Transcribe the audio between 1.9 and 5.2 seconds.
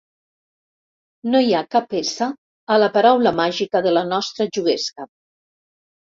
essa a la paraula màgica de la nostra juguesca.